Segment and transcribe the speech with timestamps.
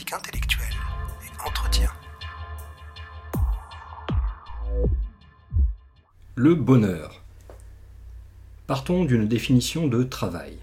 [0.00, 1.90] et entretien.
[6.34, 7.22] Le bonheur.
[8.66, 10.56] Partons d'une définition de travail.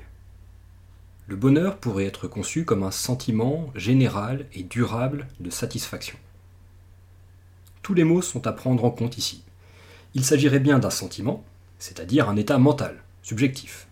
[1.28, 6.18] Le bonheur pourrait être conçu comme un sentiment général et durable de satisfaction.
[7.84, 9.44] Tous les mots sont à prendre en compte ici.
[10.16, 11.44] Il s'agirait bien d'un sentiment,
[11.78, 13.88] c'est-à-dire un état mental, subjectif.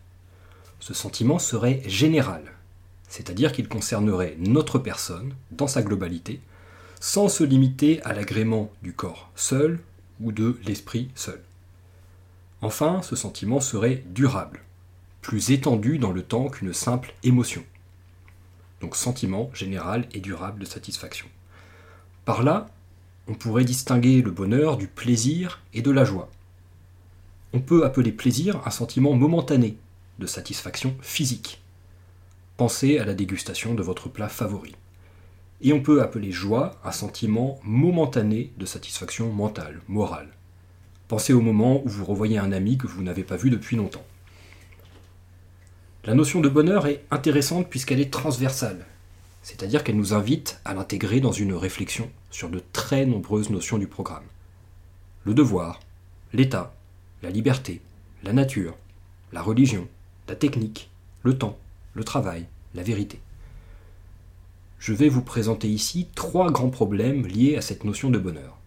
[0.79, 2.56] Ce sentiment serait général,
[3.07, 6.41] c'est-à-dire qu'il concernerait notre personne dans sa globalité,
[6.99, 9.79] sans se limiter à l'agrément du corps seul
[10.19, 11.41] ou de l'esprit seul.
[12.61, 14.61] Enfin, ce sentiment serait durable,
[15.21, 17.63] plus étendu dans le temps qu'une simple émotion.
[18.81, 21.27] Donc sentiment général et durable de satisfaction.
[22.25, 22.67] Par là,
[23.27, 26.29] on pourrait distinguer le bonheur du plaisir et de la joie.
[27.53, 29.77] On peut appeler plaisir un sentiment momentané
[30.19, 31.61] de satisfaction physique.
[32.57, 34.73] Pensez à la dégustation de votre plat favori.
[35.61, 40.29] Et on peut appeler joie un sentiment momentané de satisfaction mentale, morale.
[41.07, 44.05] Pensez au moment où vous revoyez un ami que vous n'avez pas vu depuis longtemps.
[46.05, 48.87] La notion de bonheur est intéressante puisqu'elle est transversale,
[49.43, 53.87] c'est-à-dire qu'elle nous invite à l'intégrer dans une réflexion sur de très nombreuses notions du
[53.87, 54.25] programme.
[55.25, 55.79] Le devoir,
[56.33, 56.73] l'état,
[57.21, 57.81] la liberté,
[58.23, 58.75] la nature,
[59.31, 59.87] la religion,
[60.27, 60.89] la technique,
[61.21, 61.57] le temps,
[61.97, 62.45] le travail,
[62.75, 63.19] la vérité.
[64.77, 68.59] Je vais vous présenter ici trois grands problèmes liés à cette notion de bonheur.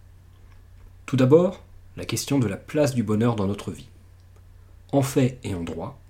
[1.07, 1.63] Tout d'abord,
[1.97, 3.87] la question de la place du bonheur dans notre vie.
[4.91, 6.01] En fait et en droit,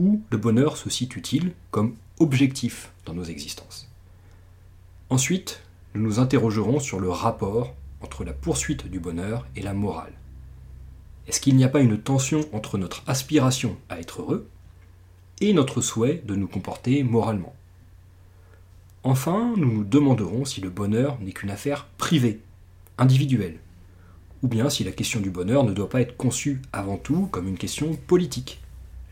[0.00, 3.88] où le bonheur se situe-t-il comme objectif dans nos existences?
[5.10, 5.62] Ensuite,
[5.94, 10.14] nous nous interrogerons sur le rapport entre la poursuite du bonheur et la morale.
[11.28, 14.48] Est-ce qu'il n'y a pas une tension entre notre aspiration à être heureux
[15.40, 17.54] et notre souhait de nous comporter moralement
[19.06, 22.40] Enfin, nous nous demanderons si le bonheur n'est qu'une affaire privée,
[22.96, 23.58] individuelle,
[24.42, 27.46] ou bien si la question du bonheur ne doit pas être conçue avant tout comme
[27.46, 28.62] une question politique,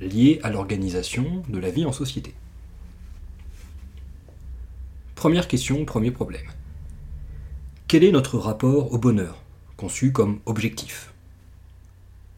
[0.00, 2.32] liée à l'organisation de la vie en société.
[5.14, 6.47] Première question, premier problème.
[7.86, 9.42] Quel est notre rapport au bonheur,
[9.76, 11.12] conçu comme objectif?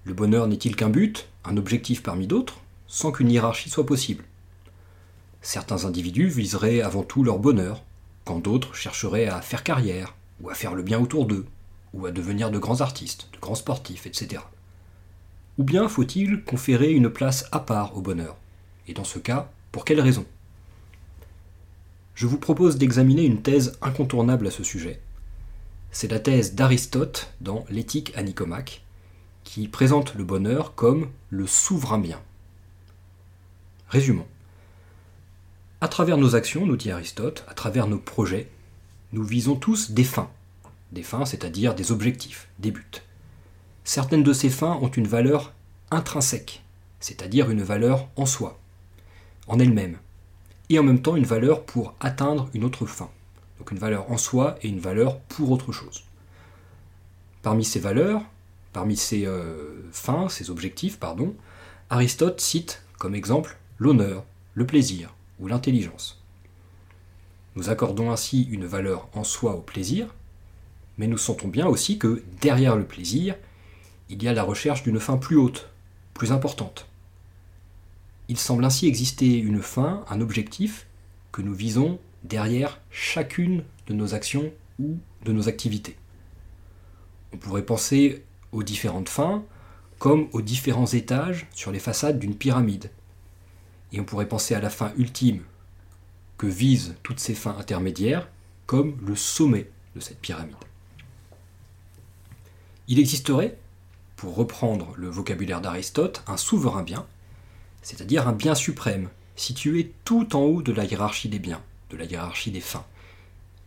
[0.02, 2.63] Le bonheur n'est-il qu'un but, un objectif parmi d'autres,
[2.94, 4.22] sans qu'une hiérarchie soit possible
[5.42, 7.82] Certains individus viseraient avant tout leur bonheur,
[8.24, 11.44] quand d'autres chercheraient à faire carrière, ou à faire le bien autour d'eux,
[11.92, 14.42] ou à devenir de grands artistes, de grands sportifs, etc.
[15.58, 18.36] Ou bien faut-il conférer une place à part au bonheur?
[18.86, 20.24] Et dans ce cas, pour quelles raisons
[22.14, 25.00] Je vous propose d'examiner une thèse incontournable à ce sujet.
[25.90, 28.22] C'est la thèse d'Aristote dans L'éthique à
[29.42, 32.20] qui présente le bonheur comme le souverain bien.
[33.94, 34.26] Résumons.
[35.80, 38.50] À travers nos actions, nous dit Aristote, à travers nos projets,
[39.12, 40.32] nous visons tous des fins,
[40.90, 43.04] des fins, c'est-à-dire des objectifs, des buts.
[43.84, 45.52] Certaines de ces fins ont une valeur
[45.92, 46.64] intrinsèque,
[46.98, 48.58] c'est-à-dire une valeur en soi,
[49.46, 49.98] en elle-même,
[50.70, 53.10] et en même temps une valeur pour atteindre une autre fin.
[53.60, 56.02] Donc une valeur en soi et une valeur pour autre chose.
[57.42, 58.22] Parmi ces valeurs,
[58.72, 61.36] parmi ces euh, fins, ces objectifs, pardon,
[61.90, 64.24] Aristote cite comme exemple l'honneur,
[64.54, 66.22] le plaisir ou l'intelligence.
[67.54, 70.14] Nous accordons ainsi une valeur en soi au plaisir,
[70.96, 73.36] mais nous sentons bien aussi que derrière le plaisir,
[74.08, 75.68] il y a la recherche d'une fin plus haute,
[76.14, 76.86] plus importante.
[78.28, 80.86] Il semble ainsi exister une fin, un objectif,
[81.30, 84.96] que nous visons derrière chacune de nos actions ou
[85.26, 85.98] de nos activités.
[87.34, 89.44] On pourrait penser aux différentes fins
[89.98, 92.90] comme aux différents étages sur les façades d'une pyramide.
[93.94, 95.44] Et on pourrait penser à la fin ultime
[96.36, 98.28] que visent toutes ces fins intermédiaires
[98.66, 100.56] comme le sommet de cette pyramide.
[102.88, 103.56] Il existerait,
[104.16, 107.06] pour reprendre le vocabulaire d'Aristote, un souverain bien,
[107.82, 112.04] c'est-à-dire un bien suprême, situé tout en haut de la hiérarchie des biens, de la
[112.04, 112.86] hiérarchie des fins,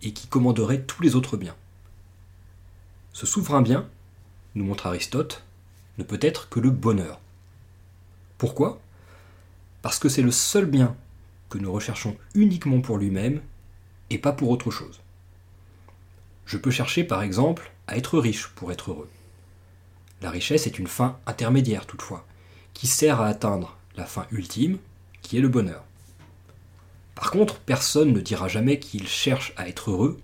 [0.02, 1.56] et qui commanderait tous les autres biens.
[3.14, 3.88] Ce souverain bien,
[4.56, 5.46] nous montre Aristote,
[5.98, 7.22] ne peut être que le bonheur.
[8.38, 8.82] Pourquoi?
[9.88, 10.98] Parce que c'est le seul bien
[11.48, 13.40] que nous recherchons uniquement pour lui-même
[14.10, 15.00] et pas pour autre chose.
[16.46, 19.10] Je peux chercher par exemple à être riche pour être heureux.
[20.22, 22.28] La richesse est une fin intermédiaire toutefois,
[22.74, 24.78] qui sert à atteindre la fin ultime,
[25.22, 25.86] qui est le bonheur.
[27.16, 30.20] Par contre, personne ne dira jamais qu'il cherche à être heureux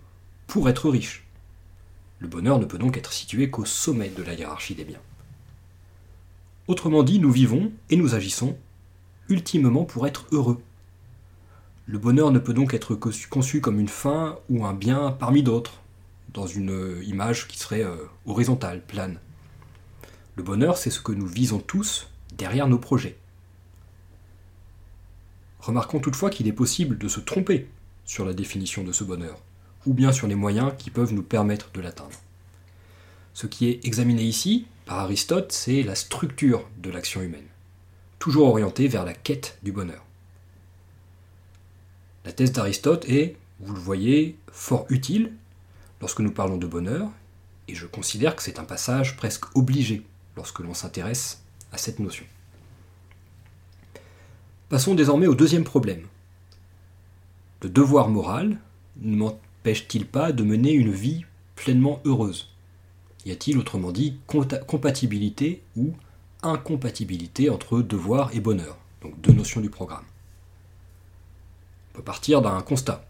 [0.46, 1.24] pour être riche.
[2.20, 5.00] Le bonheur ne peut donc être situé qu'au sommet de la hiérarchie des biens.
[6.68, 8.58] Autrement dit, nous vivons et nous agissons
[9.30, 10.62] ultimement pour être heureux.
[11.86, 15.82] Le bonheur ne peut donc être conçu comme une fin ou un bien parmi d'autres,
[16.34, 19.20] dans une image qui serait euh, horizontale, plane.
[20.36, 23.18] Le bonheur, c'est ce que nous visons tous derrière nos projets.
[25.60, 27.70] Remarquons toutefois qu'il est possible de se tromper
[28.06, 29.40] sur la définition de ce bonheur,
[29.86, 32.20] ou bien sur les moyens qui peuvent nous permettre de l'atteindre.
[33.34, 37.48] Ce qui est examiné ici par Aristote, c'est la structure de l'action humaine,
[38.24, 40.02] toujours orientée vers la quête du bonheur.
[42.24, 45.34] La thèse d'Aristote est, vous le voyez, fort utile
[46.00, 47.10] lorsque nous parlons de bonheur,
[47.68, 50.04] et je considère que c'est un passage presque obligé
[50.38, 51.44] lorsque l'on s'intéresse
[51.74, 52.24] à cette notion.
[54.70, 56.08] Passons désormais au deuxième problème.
[57.62, 58.58] Le devoir moral
[59.02, 61.26] ne m'empêche-t-il pas de mener une vie
[61.58, 62.54] pleinement heureuse?
[63.26, 64.16] Y a-t-il autrement dit
[64.66, 65.94] compatibilité ou
[66.44, 70.06] incompatibilité entre devoir et bonheur Donc deux notions du programme.
[71.92, 73.06] On peut partir d'un constat.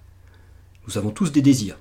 [0.88, 1.78] Nous avons tous des désirs.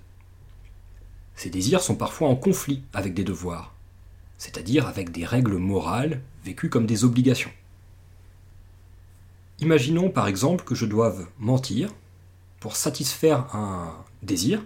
[1.34, 3.74] Ces désirs sont parfois en conflit avec des devoirs,
[4.38, 7.50] c'est-à-dire avec des règles morales vécues comme des obligations.
[9.60, 11.90] Imaginons par exemple que je doive mentir
[12.60, 14.62] pour satisfaire un désir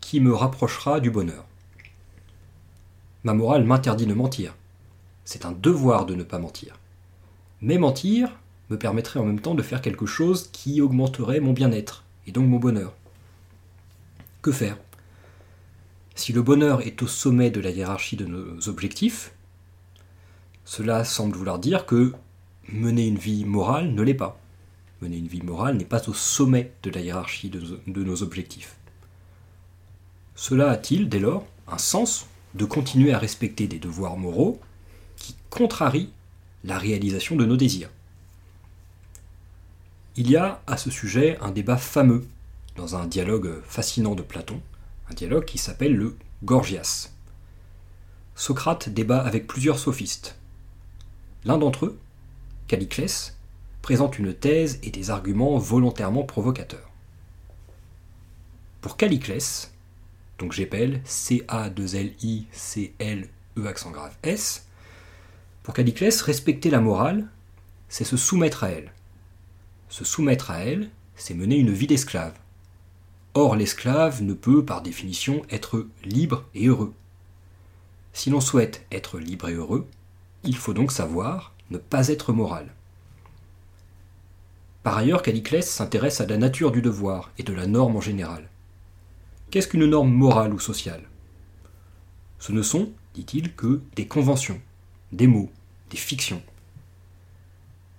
[0.00, 1.44] qui me rapprochera du bonheur.
[3.24, 4.54] Ma morale m'interdit de mentir.
[5.24, 6.78] C'est un devoir de ne pas mentir.
[7.60, 8.38] Mais mentir
[8.70, 12.48] me permettrait en même temps de faire quelque chose qui augmenterait mon bien-être et donc
[12.48, 12.94] mon bonheur.
[14.40, 14.76] Que faire?
[16.14, 19.32] Si le bonheur est au sommet de la hiérarchie de nos objectifs,
[20.64, 22.12] cela semble vouloir dire que
[22.68, 24.40] mener une vie morale ne l'est pas.
[25.00, 28.76] Mener une vie morale n'est pas au sommet de la hiérarchie de, nos objectifs.
[30.34, 34.60] Cela a-t-il, dès lors, un sens de continuer à respecter des devoirs moraux
[35.22, 36.10] qui contrarient
[36.64, 37.90] la réalisation de nos désirs
[40.16, 42.26] Il y a à ce sujet un débat fameux
[42.74, 44.60] dans un dialogue fascinant de Platon,
[45.10, 47.10] un dialogue qui s'appelle le Gorgias.
[48.34, 50.36] Socrate débat avec plusieurs sophistes.
[51.44, 52.00] L'un d'entre eux,
[52.66, 53.36] Caliclès,
[53.80, 56.90] présente une thèse et des arguments volontairement provocateurs.
[58.80, 59.72] Pour Caliclès,
[60.38, 63.28] donc j'appelle C-A-2-L-I-C-L-E
[63.66, 64.66] accent grave S,
[65.62, 67.28] pour Caliclès, respecter la morale,
[67.88, 68.92] c'est se soumettre à elle.
[69.88, 72.34] Se soumettre à elle, c'est mener une vie d'esclave.
[73.34, 76.92] Or, l'esclave ne peut, par définition, être libre et heureux.
[78.12, 79.86] Si l'on souhaite être libre et heureux,
[80.42, 82.74] il faut donc savoir ne pas être moral.
[84.82, 88.48] Par ailleurs, Caliclès s'intéresse à la nature du devoir et de la norme en général.
[89.50, 91.04] Qu'est-ce qu'une norme morale ou sociale?
[92.38, 94.60] Ce ne sont, dit-il, que des conventions,
[95.12, 95.50] des mots,
[95.90, 96.42] des fictions.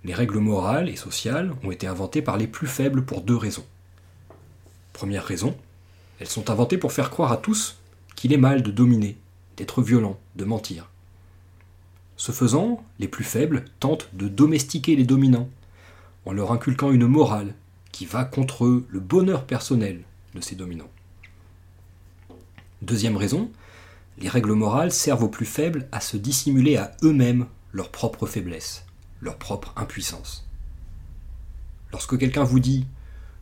[0.04, 3.64] Les règles morales et sociales ont été inventées par les plus faibles pour deux raisons.
[4.92, 5.56] Première raison,
[6.20, 7.78] elles sont inventées pour faire croire à tous
[8.14, 9.16] qu'il est mal de dominer,
[9.56, 10.90] d'être violent, de mentir.
[12.16, 15.48] Ce faisant, les plus faibles tentent de domestiquer les dominants,
[16.26, 17.54] en leur inculquant une morale
[17.92, 20.02] qui va contre le bonheur personnel
[20.34, 20.90] de ces dominants.
[22.82, 23.50] Deuxième raison,
[24.18, 28.84] les règles morales servent aux plus faibles à se dissimuler à eux-mêmes leur propre faiblesse,
[29.20, 30.48] leur propre impuissance.
[31.92, 32.86] Lorsque quelqu'un vous dit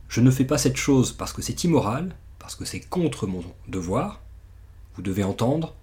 [0.09, 3.43] je ne fais pas cette chose parce que c'est immoral, parce que c'est contre mon
[3.67, 4.21] devoir,
[4.95, 5.75] vous devez entendre,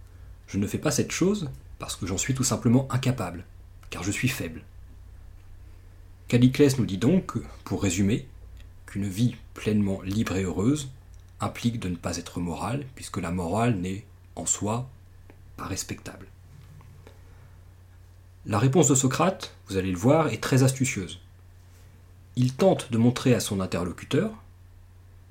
[0.48, 1.50] je ne fais pas cette chose
[1.80, 3.44] parce que j'en suis tout simplement incapable,
[3.90, 4.62] car je suis faible.
[6.28, 7.34] Caliclès nous dit donc,
[7.64, 8.28] pour résumer,
[8.86, 10.92] qu'une vie pleinement libre et heureuse
[11.40, 14.06] implique de ne pas être morale, puisque la morale n'est
[14.40, 14.90] en soi
[15.58, 16.28] pas respectable.
[18.46, 21.20] La réponse de Socrate, vous allez le voir, est très astucieuse
[22.40, 24.32] il tente de montrer à son interlocuteur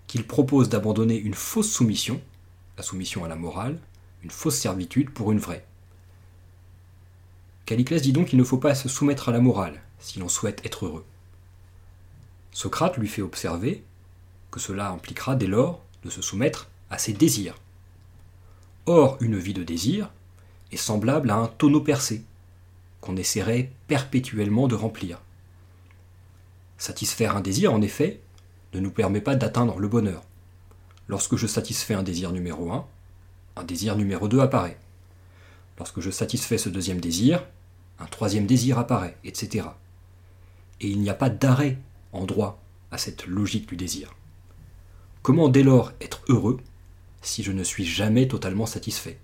[0.07, 2.21] qu'il propose d'abandonner une fausse soumission,
[2.77, 3.79] la soumission à la morale,
[4.23, 5.65] une fausse servitude pour une vraie.
[7.65, 10.65] Caliclès dit donc qu'il ne faut pas se soumettre à la morale si l'on souhaite
[10.67, 11.07] être heureux.
[12.53, 13.83] Socrate lui fait observer
[14.50, 17.57] que cela impliquera dès lors de se soumettre à ses désirs.
[18.88, 20.11] Or, une vie de désir
[20.73, 22.23] est semblable à un tonneau percé
[23.02, 25.21] qu'on essaierait perpétuellement de remplir.
[26.78, 28.23] Satisfaire un désir, en effet,
[28.73, 30.23] ne nous permet pas d'atteindre le bonheur.
[31.07, 32.87] Lorsque je satisfais un désir numéro 1,
[33.57, 34.78] un désir numéro 2 apparaît.
[35.76, 37.45] Lorsque je satisfais ce deuxième désir,
[37.99, 39.66] un troisième désir apparaît, etc.
[40.80, 41.76] Et il n'y a pas d'arrêt
[42.14, 42.59] en droit
[42.90, 44.14] à cette logique du désir.
[45.21, 46.59] Comment dès lors être heureux
[47.28, 49.18] si je ne suis jamais totalement satisfait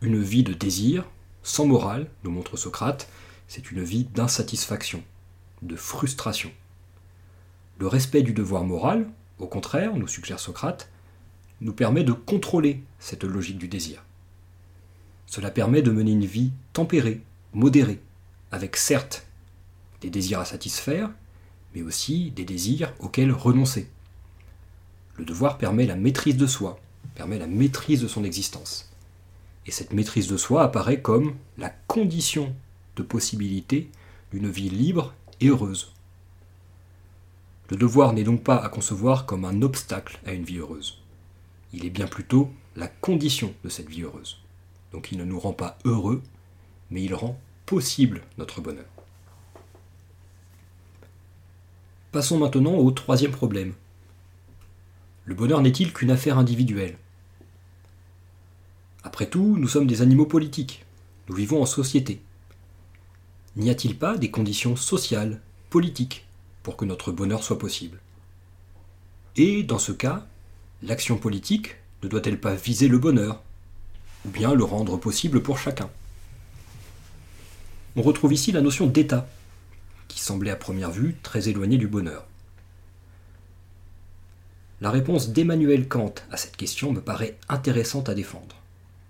[0.00, 1.08] Une vie de désir,
[1.44, 3.08] sans morale, nous montre Socrate,
[3.46, 5.04] c'est une vie d'insatisfaction,
[5.62, 6.50] de frustration.
[7.78, 9.08] Le respect du devoir moral,
[9.38, 10.90] au contraire, nous suggère Socrate,
[11.60, 14.04] nous permet de contrôler cette logique du désir.
[15.26, 17.22] Cela permet de mener une vie tempérée,
[17.52, 18.00] modérée,
[18.50, 19.26] avec certes
[20.00, 21.08] des désirs à satisfaire,
[21.74, 23.88] mais aussi des désirs auxquels renoncer.
[25.16, 26.78] Le devoir permet la maîtrise de soi,
[27.14, 28.90] permet la maîtrise de son existence.
[29.66, 32.54] Et cette maîtrise de soi apparaît comme la condition
[32.96, 33.88] de possibilité
[34.32, 35.92] d'une vie libre et heureuse.
[37.70, 40.98] Le devoir n'est donc pas à concevoir comme un obstacle à une vie heureuse.
[41.72, 44.38] Il est bien plutôt la condition de cette vie heureuse.
[44.92, 46.22] Donc il ne nous rend pas heureux,
[46.90, 48.84] mais il rend possible notre bonheur.
[52.10, 53.72] Passons maintenant au troisième problème.
[55.24, 56.96] Le bonheur n'est-il qu'une affaire individuelle?
[59.04, 60.84] Après tout, nous sommes des animaux politiques.
[61.28, 62.20] Nous vivons en société.
[63.56, 66.26] N'y a-t-il pas des conditions sociales, politiques,
[66.62, 68.00] pour que notre bonheur soit possible?
[69.36, 70.26] Et dans ce cas,
[70.82, 73.42] l'action politique ne doit-elle pas viser le bonheur,
[74.24, 75.90] ou bien le rendre possible pour chacun?
[77.94, 79.28] On retrouve ici la notion d'État,
[80.08, 82.26] qui semblait à première vue très éloignée du bonheur.
[84.82, 88.56] La réponse d'Emmanuel Kant à cette question me paraît intéressante à défendre.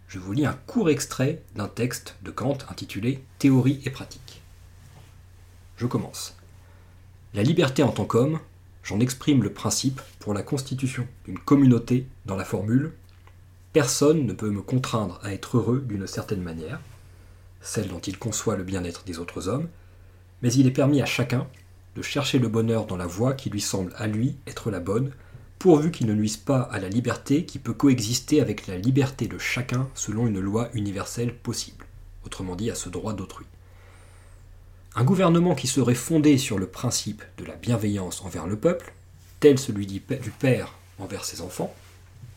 [0.07, 4.43] Je vous lis un court extrait d'un texte de Kant intitulé Théorie et pratique.
[5.79, 6.37] Je commence.
[7.33, 8.39] La liberté en tant qu'homme,
[8.83, 12.93] j'en exprime le principe pour la constitution d'une communauté dans la formule
[13.73, 16.81] Personne ne peut me contraindre à être heureux d'une certaine manière,
[17.63, 19.71] celle dont il conçoit le bien-être des autres hommes,
[20.43, 21.47] mais il est permis à chacun
[21.97, 25.13] de chercher le bonheur dans la voie qui lui semble à lui être la bonne,
[25.63, 29.39] pourvu qu'il ne nuise pas à la liberté qui peut coexister avec la liberté de
[29.39, 31.85] chacun selon une loi universelle possible,
[32.27, 33.47] autrement dit à ce droit d'autrui.
[34.97, 38.93] Un gouvernement qui serait fondé sur le principe de la bienveillance envers le peuple,
[39.39, 41.73] tel celui du père envers ses enfants,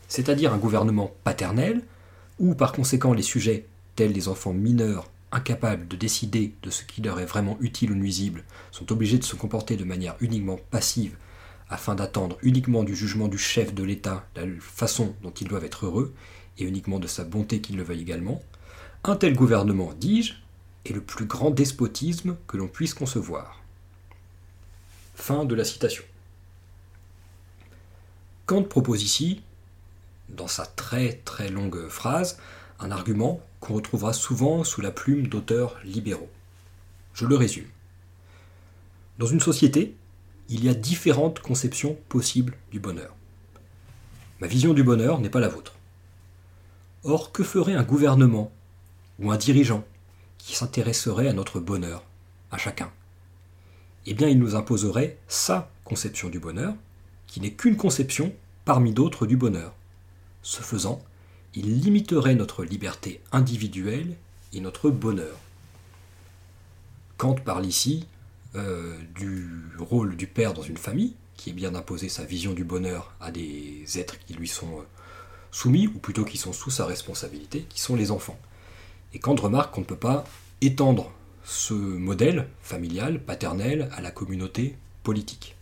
[0.06, 1.82] c'est-à-dire un gouvernement paternel,
[2.38, 3.66] où par conséquent les sujets,
[3.96, 7.96] tels les enfants mineurs, incapables de décider de ce qui leur est vraiment utile ou
[7.96, 11.16] nuisible, sont obligés de se comporter de manière uniquement passive,
[11.68, 15.86] afin d'attendre uniquement du jugement du chef de l'État la façon dont ils doivent être
[15.86, 16.14] heureux,
[16.58, 18.42] et uniquement de sa bonté qu'ils le veuillent également,
[19.04, 20.34] un tel gouvernement, dis-je,
[20.84, 23.60] est le plus grand despotisme que l'on puisse concevoir.
[25.14, 26.04] Fin de la citation.
[28.46, 29.42] Kant propose ici,
[30.28, 32.38] dans sa très très longue phrase,
[32.78, 36.30] un argument qu'on retrouvera souvent sous la plume d'auteurs libéraux.
[37.14, 37.66] Je le résume.
[39.18, 39.94] Dans une société,
[40.48, 43.14] il y a différentes conceptions possibles du bonheur.
[44.40, 45.74] Ma vision du bonheur n'est pas la vôtre.
[47.04, 48.52] Or, que ferait un gouvernement
[49.18, 49.84] ou un dirigeant
[50.38, 52.04] qui s'intéresserait à notre bonheur,
[52.50, 52.90] à chacun?
[54.06, 56.74] Eh bien, il nous imposerait sa conception du bonheur,
[57.26, 58.32] qui n'est qu'une conception
[58.64, 59.74] parmi d'autres du bonheur.
[60.42, 61.02] Ce faisant,
[61.54, 64.14] il limiterait notre liberté individuelle
[64.52, 65.36] et notre bonheur.
[67.16, 68.06] Kant parle ici
[68.56, 69.48] euh, du
[69.78, 73.30] rôle du père dans une famille, qui est bien d'imposer sa vision du bonheur à
[73.30, 74.82] des êtres qui lui sont euh,
[75.50, 78.38] soumis, ou plutôt qui sont sous sa responsabilité, qui sont les enfants.
[79.14, 80.24] Et Kant remarque qu'on ne peut pas
[80.60, 81.12] étendre
[81.44, 85.56] ce modèle familial, paternel, à la communauté politique.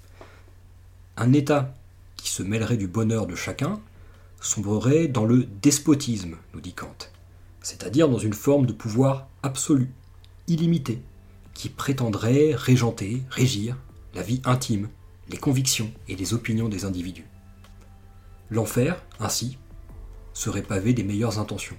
[1.16, 1.74] Un État
[2.16, 3.80] qui se mêlerait du bonheur de chacun
[4.40, 7.10] sombrerait dans le despotisme, nous dit Kant,
[7.60, 9.90] c'est-à-dire dans une forme de pouvoir absolu,
[10.48, 11.00] illimité,
[11.54, 13.76] qui prétendrait régenter, régir
[14.14, 14.88] la vie intime,
[15.28, 17.26] les convictions et les opinions des individus.
[18.50, 19.58] L'enfer, ainsi,
[20.32, 21.76] serait pavé des meilleures intentions.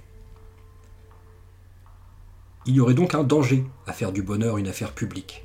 [2.66, 5.44] Il y aurait donc un danger à faire du bonheur une affaire publique.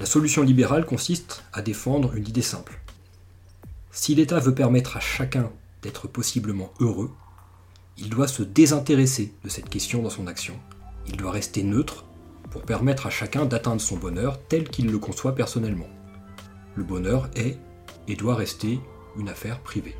[0.00, 2.80] La solution libérale consiste à défendre une idée simple.
[3.92, 5.50] Si l'État veut permettre à chacun
[5.82, 7.12] d'être possiblement heureux,
[7.96, 10.54] il doit se désintéresser de cette question dans son action.
[11.06, 12.04] Il doit rester neutre
[12.62, 15.88] permettre à chacun d'atteindre son bonheur tel qu'il le conçoit personnellement.
[16.74, 17.58] Le bonheur est
[18.06, 18.80] et doit rester
[19.18, 19.96] une affaire privée.